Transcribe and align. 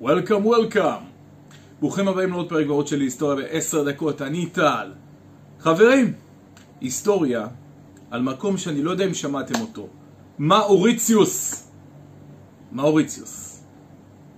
Welcome, 0.00 0.44
welcome. 0.44 1.04
ברוכים 1.80 2.08
הבאים 2.08 2.30
לעוד 2.30 2.48
פרק 2.48 2.66
ועוד 2.68 2.86
של 2.86 3.00
היסטוריה 3.00 3.36
בעשר 3.36 3.84
דקות, 3.84 4.22
אני 4.22 4.46
טל. 4.46 4.92
חברים, 5.60 6.12
היסטוריה 6.80 7.46
על 8.10 8.22
מקום 8.22 8.58
שאני 8.58 8.82
לא 8.82 8.90
יודע 8.90 9.04
אם 9.04 9.14
שמעתם 9.14 9.60
אותו. 9.60 9.88
מאוריציוס. 10.38 11.66
מאוריציוס. 12.72 13.64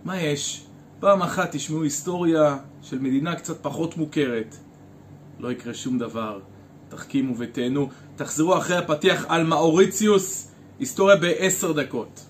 מה 0.05 0.21
יש? 0.21 0.65
פעם 1.01 1.23
אחת 1.23 1.57
תשמעו 1.57 1.83
היסטוריה 1.83 2.59
של 2.83 2.99
מדינה 2.99 3.37
קצת 3.37 3.63
פחות 3.63 3.97
מוכרת. 3.97 4.57
לא 5.39 5.53
יקרה 5.53 5.75
שום 5.75 5.99
דבר. 5.99 6.41
תחכימו 6.89 7.35
ותהנו. 7.39 7.89
תחזרו 8.17 8.59
אחרי 8.59 8.77
הפתיח 8.77 9.25
על 9.29 9.45
מאוריציוס. 9.47 10.51
היסטוריה 10.79 11.17
בעשר 11.17 11.73
דקות. 11.73 12.27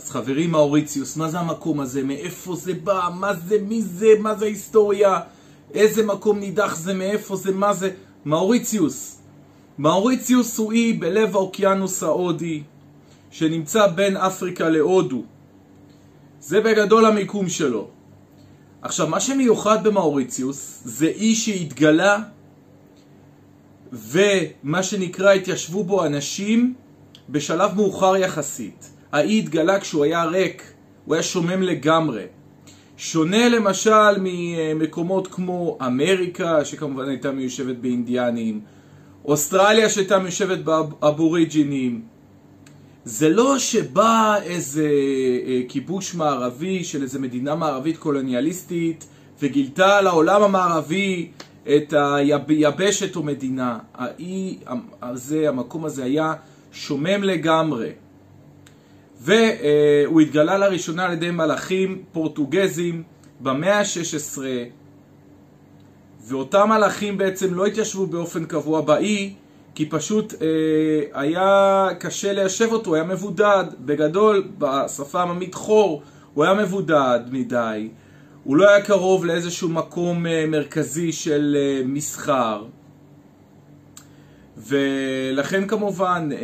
אז 0.00 0.10
חברים 0.10 0.50
מאוריציוס, 0.50 1.16
מה 1.16 1.30
זה 1.30 1.38
המקום 1.38 1.80
הזה? 1.80 2.02
מאיפה 2.02 2.56
זה 2.56 2.74
בא? 2.74 3.08
מה 3.14 3.34
זה? 3.34 3.58
מי 3.68 3.82
זה? 3.82 4.06
מה 4.20 4.34
זה 4.34 4.44
ההיסטוריה? 4.44 5.20
איזה 5.74 6.06
מקום 6.06 6.38
נידח 6.38 6.76
זה? 6.76 6.94
מאיפה 6.94 7.36
זה? 7.36 7.52
מה 7.52 7.74
זה? 7.74 7.90
מאוריציוס. 8.24 9.20
מאוריציוס 9.78 10.58
הוא 10.58 10.72
אי 10.72 10.92
בלב 10.92 11.36
האוקיינוס 11.36 12.02
ההודי, 12.02 12.62
שנמצא 13.30 13.86
בין 13.86 14.16
אפריקה 14.16 14.68
להודו. 14.68 15.22
זה 16.40 16.60
בגדול 16.60 17.06
המיקום 17.06 17.48
שלו. 17.48 17.88
עכשיו, 18.82 19.06
מה 19.06 19.20
שמיוחד 19.20 19.84
במאוריציוס 19.84 20.80
זה 20.84 21.06
אי 21.06 21.34
שהתגלה 21.34 22.18
ומה 23.92 24.82
שנקרא 24.82 25.32
התיישבו 25.32 25.84
בו 25.84 26.06
אנשים 26.06 26.74
בשלב 27.28 27.74
מאוחר 27.76 28.16
יחסית. 28.16 28.99
האי 29.12 29.38
התגלה 29.38 29.80
כשהוא 29.80 30.04
היה 30.04 30.24
ריק, 30.24 30.62
הוא 31.04 31.14
היה 31.14 31.22
שומם 31.22 31.62
לגמרי. 31.62 32.24
שונה 32.96 33.48
למשל 33.48 34.16
ממקומות 34.20 35.28
כמו 35.28 35.78
אמריקה, 35.86 36.64
שכמובן 36.64 37.08
הייתה 37.08 37.30
מיושבת 37.32 37.76
באינדיאנים, 37.76 38.60
אוסטרליה 39.24 39.88
שהייתה 39.88 40.18
מיושבת 40.18 40.58
באבוריג'ינים. 40.58 42.02
זה 43.04 43.28
לא 43.28 43.58
שבא 43.58 44.36
איזה 44.42 44.88
אה, 45.46 45.60
כיבוש 45.68 46.14
מערבי 46.14 46.84
של 46.84 47.02
איזה 47.02 47.18
מדינה 47.18 47.54
מערבית 47.54 47.96
קולוניאליסטית 47.96 49.06
וגילתה 49.40 49.98
על 49.98 50.06
העולם 50.06 50.42
המערבי 50.42 51.30
את 51.62 51.94
היבשת 52.48 53.16
או 53.16 53.22
מדינה. 53.22 53.78
האי 53.94 54.58
הזה, 55.02 55.48
המקום 55.48 55.84
הזה 55.84 56.04
היה 56.04 56.34
שומם 56.72 57.22
לגמרי. 57.22 57.90
והוא 59.20 60.20
התגלה 60.20 60.58
לראשונה 60.58 61.04
על 61.04 61.12
ידי 61.12 61.30
מלאכים 61.30 62.02
פורטוגזים 62.12 63.02
במאה 63.40 63.78
ה-16 63.78 64.38
ואותם 66.28 66.68
מלאכים 66.68 67.18
בעצם 67.18 67.54
לא 67.54 67.66
התיישבו 67.66 68.06
באופן 68.06 68.44
קבוע 68.44 68.80
באי 68.80 69.34
כי 69.74 69.86
פשוט 69.86 70.34
אה, 70.42 70.48
היה 71.20 71.88
קשה 71.98 72.32
ליישב 72.32 72.72
אותו, 72.72 72.94
היה 72.94 73.04
מבודד. 73.04 73.64
בגדול 73.80 74.48
בשפה 74.58 75.20
העממית 75.20 75.54
חור 75.54 76.02
הוא 76.34 76.44
היה 76.44 76.54
מבודד 76.54 77.20
מדי. 77.30 77.88
הוא 78.44 78.56
לא 78.56 78.68
היה 78.68 78.82
קרוב 78.82 79.24
לאיזשהו 79.24 79.68
מקום 79.68 80.26
אה, 80.26 80.44
מרכזי 80.48 81.12
של 81.12 81.56
אה, 81.58 81.82
מסחר 81.86 82.64
ולכן 84.66 85.66
כמובן 85.66 86.28
אה, 86.32 86.38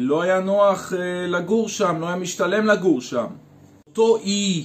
לא 0.00 0.22
היה 0.22 0.40
נוח 0.40 0.92
אה, 0.92 1.26
לגור 1.26 1.68
שם, 1.68 1.96
לא 2.00 2.06
היה 2.06 2.16
משתלם 2.16 2.66
לגור 2.66 3.00
שם. 3.00 3.26
אותו 3.88 4.16
אי 4.16 4.64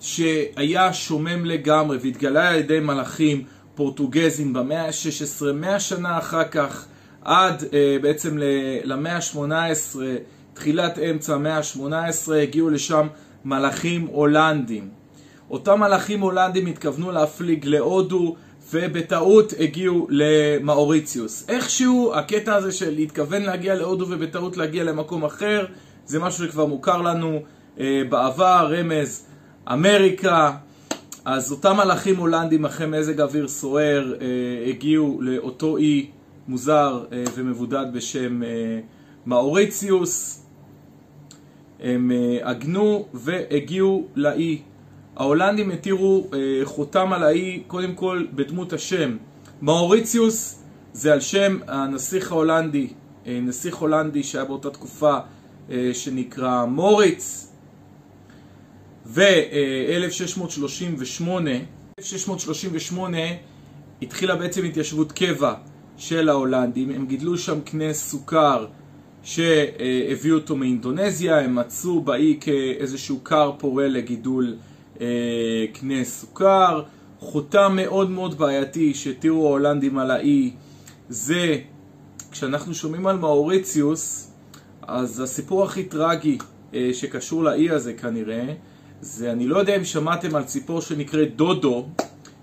שהיה 0.00 0.92
שומם 0.92 1.44
לגמרי 1.44 1.98
והתגלה 2.00 2.48
על 2.48 2.56
ידי 2.56 2.80
מלאכים 2.80 3.44
פורטוגזים 3.74 4.52
במאה 4.52 4.86
ה-16, 4.86 5.52
מאה 5.54 5.80
שנה 5.80 6.18
אחר 6.18 6.44
כך 6.44 6.86
עד 7.24 7.64
אה, 7.72 7.96
בעצם 8.02 8.38
למאה 8.84 9.16
ה-18, 9.16 9.98
תחילת 10.54 10.98
אמצע 10.98 11.34
המאה 11.34 11.56
ה-18, 11.56 12.32
הגיעו 12.42 12.70
לשם 12.70 13.06
מלאכים 13.44 14.06
הולנדים. 14.06 14.88
אותם 15.50 15.80
מלאכים 15.80 16.20
הולנדים 16.20 16.66
התכוונו 16.66 17.12
להפליג 17.12 17.66
להודו 17.66 18.36
ובטעות 18.72 19.52
הגיעו 19.58 20.06
למאוריציוס. 20.10 21.44
איכשהו 21.48 22.12
הקטע 22.14 22.54
הזה 22.54 22.72
של 22.72 22.94
להתכוון 22.94 23.42
להגיע 23.42 23.74
להודו 23.74 24.06
ובטעות 24.08 24.56
להגיע 24.56 24.84
למקום 24.84 25.24
אחר, 25.24 25.66
זה 26.06 26.18
משהו 26.18 26.46
שכבר 26.46 26.66
מוכר 26.66 27.02
לנו 27.02 27.42
אה, 27.80 28.02
בעבר, 28.08 28.74
רמז 28.78 29.26
אמריקה. 29.72 30.52
אז 31.24 31.52
אותם 31.52 31.76
מלאכים 31.76 32.16
הולנדים 32.16 32.64
אחרי 32.64 32.86
מזג 32.86 33.20
אוויר 33.20 33.48
סוער 33.48 34.14
אה, 34.20 34.26
הגיעו 34.70 35.18
לאותו 35.22 35.76
אי 35.76 36.06
מוזר 36.48 37.04
אה, 37.12 37.24
ומבודד 37.34 37.86
בשם 37.92 38.42
אה, 38.42 38.48
מאוריציוס. 39.26 40.44
הם 41.80 42.10
אה, 42.12 42.50
עגנו 42.50 43.06
והגיעו 43.14 44.06
לאי 44.16 44.62
ההולנדים 45.16 45.70
התירו 45.70 46.26
אה, 46.34 46.38
חותם 46.64 47.12
על 47.12 47.22
האי 47.22 47.62
קודם 47.66 47.94
כל 47.94 48.26
בדמות 48.34 48.72
השם. 48.72 49.16
מאוריציוס 49.62 50.62
זה 50.92 51.12
על 51.12 51.20
שם 51.20 51.58
הנסיך 51.68 52.32
ההולנדי, 52.32 52.88
אה, 53.26 53.38
נסיך 53.42 53.76
הולנדי 53.76 54.22
שהיה 54.22 54.44
באותה 54.44 54.70
תקופה 54.70 55.18
אה, 55.70 55.90
שנקרא 55.92 56.64
מוריץ. 56.64 57.48
ו-1638, 59.06 61.22
1638 61.98 63.18
התחילה 64.02 64.36
בעצם 64.36 64.64
התיישבות 64.64 65.12
קבע 65.12 65.54
של 65.96 66.28
ההולנדים, 66.28 66.90
הם 66.90 67.06
גידלו 67.06 67.38
שם 67.38 67.60
קנה 67.60 67.92
סוכר 67.92 68.66
שהביאו 69.22 70.36
אותו 70.36 70.56
מאינדונזיה, 70.56 71.40
הם 71.40 71.54
מצאו 71.54 72.00
באי 72.00 72.38
כאיזשהו 72.40 73.24
כר 73.24 73.52
פורה 73.58 73.88
לגידול 73.88 74.56
קנה 75.72 76.04
סוכר. 76.04 76.82
חותם 77.24 77.72
מאוד 77.76 78.10
מאוד 78.10 78.38
בעייתי 78.38 78.94
שהתירו 78.94 79.46
ההולנדים 79.46 79.98
על 79.98 80.10
האי 80.10 80.52
זה 81.08 81.58
כשאנחנו 82.30 82.74
שומעים 82.74 83.06
על 83.06 83.16
מאוריציוס 83.16 84.32
אז 84.82 85.20
הסיפור 85.20 85.64
הכי 85.64 85.84
טרגי 85.84 86.38
אה, 86.74 86.90
שקשור 86.92 87.44
לאי 87.44 87.70
הזה 87.70 87.92
כנראה 87.92 88.54
זה 89.00 89.32
אני 89.32 89.46
לא 89.46 89.58
יודע 89.58 89.76
אם 89.76 89.84
שמעתם 89.84 90.36
על 90.36 90.44
ציפור 90.44 90.80
שנקראת 90.80 91.36
דודו 91.36 91.86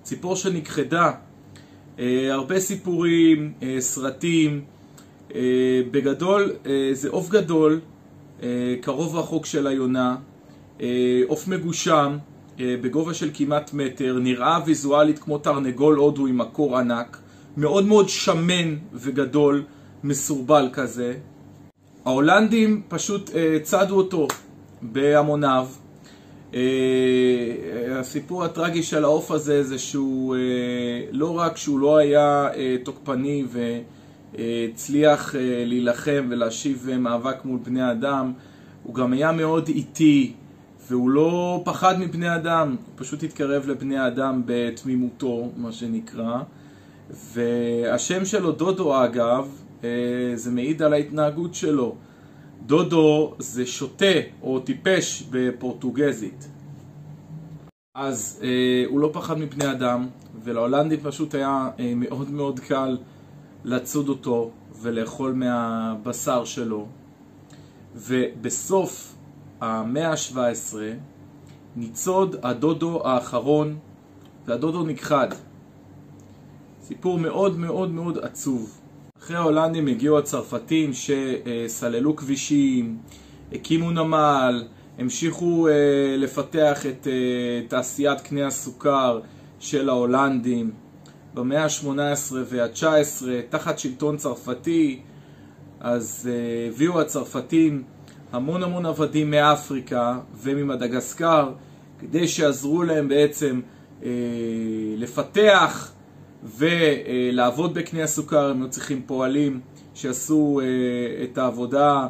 ציפור 0.04 0.36
שנכחדה 0.36 1.12
אה, 2.00 2.28
הרבה 2.34 2.60
סיפורים, 2.60 3.54
אה, 3.64 3.76
סרטים 3.80 4.62
אה, 5.36 5.42
בגדול 5.92 6.54
אה, 6.66 6.90
זה 6.94 7.10
עוף 7.10 7.30
גדול 7.30 7.80
אה, 8.44 8.76
קרוב 8.82 9.16
רחוק 9.16 9.46
של 9.46 9.68
היונה 9.68 10.16
אה, 10.82 11.22
עוף 11.28 11.48
מגושם 11.48 12.18
אה, 12.18 12.31
בגובה 12.82 13.14
של 13.14 13.30
כמעט 13.34 13.74
מטר, 13.74 14.18
נראה 14.22 14.60
ויזואלית 14.66 15.20
כמו 15.20 15.38
תרנגול 15.38 15.96
הודו 15.96 16.28
עם 16.28 16.38
מקור 16.38 16.78
ענק, 16.78 17.18
מאוד 17.58 17.86
מאוד 17.86 18.10
שמן 18.10 18.76
וגדול, 18.94 19.64
מסורבל 20.04 20.70
כזה. 20.74 21.14
ההולנדים 22.06 22.82
פשוט 22.88 23.30
אה, 23.36 23.58
צדו 23.64 23.98
אותו 23.98 24.28
בהמוניו. 24.82 25.68
אה, 26.54 26.60
הסיפור 28.00 28.44
הטרגי 28.44 28.84
של 28.84 29.04
העוף 29.04 29.32
הזה 29.32 29.64
זה 29.64 29.80
שהוא 29.80 30.36
לא 31.12 31.38
רק 31.38 31.58
שהוא 31.58 31.80
לא 31.80 31.98
היה 31.98 32.50
תוקפני 32.84 33.46
והצליח 34.38 35.36
להילחם 35.66 36.28
ולהשיב 36.30 36.90
מאבק 37.00 37.46
מול 37.46 37.60
בני 37.64 37.92
אדם, 37.92 38.34
הוא 38.84 38.96
גם 38.96 39.14
היה 39.14 39.32
מאוד 39.32 39.68
איטי, 39.68 40.34
והוא 40.92 41.10
לא 41.10 41.62
פחד 41.66 42.00
מבני 42.00 42.36
אדם, 42.36 42.76
הוא 42.86 42.94
פשוט 42.96 43.24
התקרב 43.24 43.68
לבני 43.68 44.08
אדם 44.08 44.42
בתמימותו, 44.46 45.52
מה 45.58 45.72
שנקרא. 45.72 46.42
והשם 47.10 48.26
שלו, 48.26 48.52
דודו 48.52 49.06
אגב, 49.06 49.48
אה, 49.84 49.90
זה 50.36 50.52
מעיד 50.52 50.82
על 50.82 50.94
ההתנהגות 50.94 51.56
שלו. 51.56 51.96
דודו 52.66 53.34
זה 53.40 53.66
שוטה 53.66 54.06
או 54.42 54.60
טיפש 54.60 55.24
בפורטוגזית. 55.30 56.50
אז 57.96 58.40
אה, 58.44 58.84
הוא 58.88 59.00
לא 59.00 59.10
פחד 59.14 59.40
מבני 59.40 59.72
אדם, 59.72 60.08
ולהולנדים 60.44 61.00
פשוט 61.04 61.36
היה 61.36 61.70
אה, 61.80 61.94
מאוד 61.96 62.32
מאוד 62.32 62.60
קל 62.60 62.98
לצוד 63.64 64.10
אותו 64.10 64.52
ולאכול 64.82 65.34
מהבשר 65.34 66.46
שלו. 66.46 66.88
ובסוף 67.96 69.16
המאה 69.62 70.10
ה-17 70.12 70.76
ניצוד 71.76 72.36
הדודו 72.44 73.08
האחרון 73.08 73.78
והדודו 74.46 74.84
נכחד. 74.84 75.28
סיפור 76.84 77.20
מאוד 77.20 77.60
מאוד 77.60 77.92
מאוד 77.92 78.18
עצוב. 78.18 78.78
אחרי 79.20 79.36
ההולנדים 79.38 79.88
הגיעו 79.88 80.18
הצרפתים 80.18 80.92
שסללו 80.94 82.16
כבישים, 82.16 82.98
הקימו 83.52 83.92
נמל, 83.92 84.64
המשיכו 84.98 85.68
אה, 85.68 85.74
לפתח 86.18 86.86
את 86.86 87.08
אה, 87.08 87.68
תעשיית 87.68 88.22
קנה 88.22 88.48
הסוכר 88.48 89.20
של 89.60 89.90
ההולנדים. 89.90 90.72
במאה 91.34 91.64
ה-18 91.64 92.34
וה-19, 92.34 93.24
תחת 93.50 93.80
שלטון 93.80 94.18
צרפתי, 94.18 95.00
אז 95.80 96.30
אה, 96.32 96.70
הביאו 96.70 97.02
הצרפתים 97.02 97.84
המון 98.32 98.64
המון 98.64 98.86
עבדים 98.86 99.32
מאפריקה 99.32 100.20
וממדגסקר, 100.42 101.52
כדי 102.00 102.28
שיעזרו 102.28 102.84
להם 102.84 103.08
בעצם 103.08 103.62
אה, 104.04 104.10
לפתח 104.98 105.92
ולעבוד 106.44 107.74
בקנה 107.74 108.04
הסוכר, 108.04 108.50
הם 108.50 108.62
היו 108.62 108.70
צריכים 108.70 109.02
פועלים 109.06 109.60
שיעשו 109.96 110.62
אה, 110.64 111.24
את 111.24 111.38
העבודה 111.38 112.08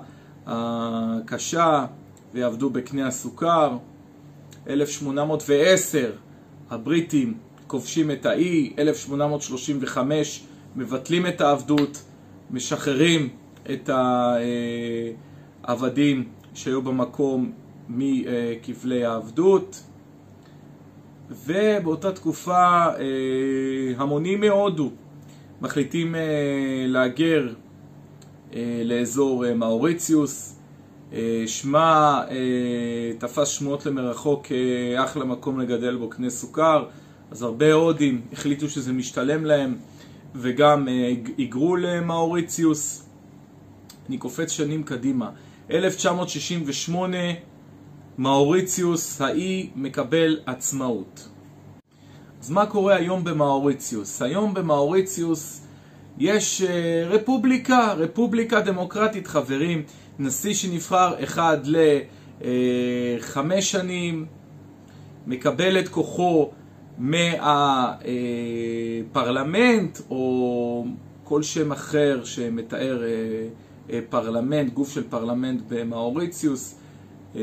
הקשה 0.47 1.85
ויעבדו 2.33 2.69
בקנה 2.69 3.07
הסוכר. 3.07 3.77
1810 4.69 6.11
הבריטים 6.69 7.33
כובשים 7.67 8.11
את 8.11 8.25
האי, 8.25 8.73
1835 8.79 10.43
מבטלים 10.75 11.27
את 11.27 11.41
העבדות, 11.41 12.03
משחררים 12.51 13.29
את 13.71 13.89
העבדים 15.63 16.23
שהיו 16.53 16.81
במקום 16.81 17.51
מכבלי 17.89 19.05
העבדות. 19.05 19.83
ובאותה 21.45 22.11
תקופה 22.11 22.85
אה, 22.85 23.93
המונים 23.97 24.39
מהודו 24.39 24.91
מחליטים 25.61 26.15
אה, 26.15 26.21
להגר 26.87 27.53
אה, 28.53 28.81
לאזור 28.85 29.53
מאוריציוס. 29.55 30.57
שמה 31.47 32.23
תפס 33.17 33.47
שמועות 33.47 33.85
למרחוק 33.85 34.47
כאחלה 34.47 35.25
מקום 35.25 35.59
לגדל 35.59 35.95
בו 35.95 36.09
קנה 36.09 36.29
סוכר, 36.29 36.85
אז 37.31 37.41
הרבה 37.41 37.73
הודים 37.73 38.21
החליטו 38.33 38.69
שזה 38.69 38.93
משתלם 38.93 39.45
להם 39.45 39.75
וגם 40.35 40.87
היגרו 41.37 41.75
למאוריציוס. 41.75 43.05
אני 44.09 44.17
קופץ 44.17 44.51
שנים 44.51 44.83
קדימה. 44.83 45.29
1968 45.71 47.17
מאוריציוס 48.17 49.21
האי 49.21 49.69
מקבל 49.75 50.39
עצמאות. 50.45 51.27
אז 52.41 52.51
מה 52.51 52.65
קורה 52.65 52.95
היום 52.95 53.23
במאוריציוס? 53.23 54.21
היום 54.21 54.53
במאוריציוס 54.53 55.67
יש 56.17 56.61
אה, 56.61 57.03
רפובליקה, 57.07 57.93
רפובליקה 57.93 58.61
דמוקרטית 58.61 59.27
חברים, 59.27 59.83
נשיא 60.19 60.53
שנבחר 60.53 61.23
אחד 61.23 61.57
לחמש 62.41 63.71
שנים, 63.71 64.25
מקבל 65.27 65.79
את 65.79 65.87
כוחו 65.87 66.51
מהפרלמנט 69.03 69.99
או 70.09 70.85
כל 71.23 71.43
שם 71.43 71.71
אחר 71.71 72.23
שמתאר 72.23 73.03
אה, 73.03 73.07
אה, 73.07 73.47
פרלמנט, 74.09 74.73
גוף 74.73 74.93
של 74.93 75.03
פרלמנט 75.09 75.61
במאוריציוס. 75.67 76.75
אה, 77.35 77.41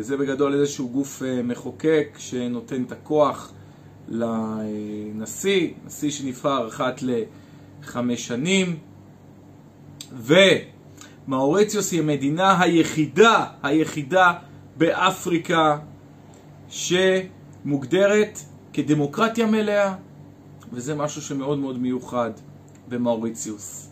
זה 0.00 0.16
בגדול 0.16 0.54
איזשהו 0.54 0.88
גוף 0.88 1.22
אה, 1.22 1.42
מחוקק 1.42 2.16
שנותן 2.18 2.82
את 2.82 2.92
הכוח 2.92 3.52
לנשיא, 4.08 5.70
נשיא 5.86 6.10
שנבחר 6.10 6.68
אחת 6.68 7.00
לחמש 7.82 8.26
שנים, 8.26 8.76
ומאוריציוס 10.12 11.92
היא 11.92 12.00
המדינה 12.00 12.62
היחידה, 12.62 13.44
היחידה 13.62 14.32
באפריקה 14.76 15.78
שמוגדרת 16.68 18.38
כדמוקרטיה 18.72 19.46
מלאה, 19.46 19.94
וזה 20.72 20.94
משהו 20.94 21.22
שמאוד 21.22 21.58
מאוד 21.58 21.78
מיוחד 21.78 22.30
במאוריציוס. 22.88 23.87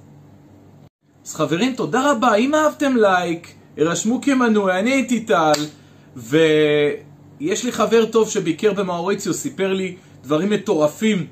אז 1.27 1.35
חברים, 1.35 1.75
תודה 1.75 2.11
רבה. 2.11 2.35
אם 2.35 2.55
אהבתם 2.55 2.97
לייק, 2.97 3.55
הרשמו 3.79 4.21
כמנוי, 4.21 4.79
אני 4.79 4.91
הייתי 4.91 5.21
טל, 5.21 5.53
ויש 6.17 7.65
לי 7.65 7.73
חבר 7.73 8.07
טוב 8.07 8.31
שביקר 8.31 8.73
במאוריציוס, 8.73 9.41
סיפר 9.41 9.73
לי 9.73 9.97
דברים 10.23 10.51
מטורפים 10.51 11.27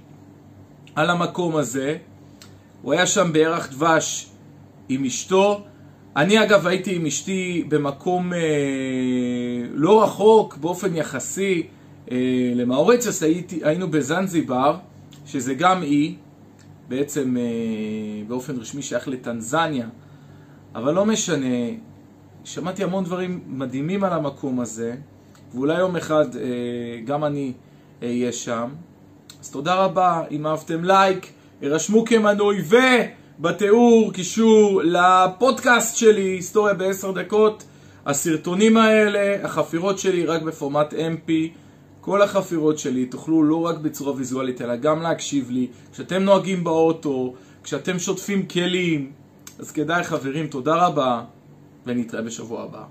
על 0.95 1.11
המקום 1.11 1.57
הזה. 1.57 1.97
הוא 2.83 2.93
היה 2.93 3.07
שם 3.07 3.33
בירח 3.33 3.69
דבש 3.71 4.27
עם 4.89 5.05
אשתו. 5.05 5.65
אני 6.17 6.43
אגב 6.43 6.67
הייתי 6.67 6.97
עם 6.97 7.07
אשתי 7.07 7.65
במקום 7.69 8.33
אה, 8.33 8.39
לא 9.73 10.03
רחוק 10.03 10.57
באופן 10.57 10.97
יחסי 10.97 11.63
אה, 12.11 12.17
למאוריציוס, 12.55 13.23
הייתי, 13.23 13.61
היינו 13.63 13.91
בזנזיבר, 13.91 14.77
שזה 15.27 15.55
גם 15.55 15.83
אי, 15.83 16.15
בעצם 16.89 17.37
אה, 17.37 17.43
באופן 18.29 18.57
רשמי 18.57 18.83
שייך 18.83 19.09
לטנזניה, 19.09 19.87
אבל 20.75 20.95
לא 20.95 21.07
משנה, 21.07 21.57
שמעתי 22.45 22.85
המון 22.85 23.05
דברים 23.05 23.41
מדהימים 23.47 24.05
על 24.05 24.13
המקום 24.13 24.61
הזה, 24.61 24.95
ואולי 25.55 25.79
יום 25.79 25.97
אחד 25.97 26.37
אה, 26.37 26.43
גם 27.05 27.25
אני 27.25 27.53
אהיה 28.03 28.33
שם. 28.33 28.69
אז 29.41 29.51
תודה 29.51 29.75
רבה, 29.75 30.23
אם 30.31 30.47
אהבתם 30.47 30.85
לייק, 30.85 31.33
הרשמו 31.63 32.05
כמנוי, 32.05 32.63
ובתיאור 33.39 34.13
קישור 34.13 34.83
לפודקאסט 34.85 35.97
שלי, 35.97 36.23
היסטוריה 36.23 36.75
בעשר 36.75 37.13
דקות. 37.13 37.65
הסרטונים 38.07 38.77
האלה, 38.77 39.45
החפירות 39.45 39.99
שלי 39.99 40.27
רק 40.27 40.43
בפורמט 40.43 40.93
MP. 40.93 41.31
כל 42.05 42.23
החפירות 42.23 42.79
שלי 42.79 43.07
תוכלו 43.07 43.43
לא 43.43 43.67
רק 43.67 43.79
בצורה 43.79 44.13
ויזואלית, 44.13 44.61
אלא 44.61 44.77
גם 44.77 45.03
להקשיב 45.03 45.51
לי. 45.51 45.67
כשאתם 45.93 46.23
נוהגים 46.23 46.65
באוטו, 46.65 47.35
כשאתם 47.63 47.99
שוטפים 47.99 48.47
כלים, 48.47 49.13
אז 49.59 49.73
כדאי 49.73 50.05
חברים, 50.05 50.47
תודה 50.47 50.87
רבה. 50.87 51.25
ונתראה 51.87 52.23
בשבוע 52.23 52.63
הבא. 52.63 52.85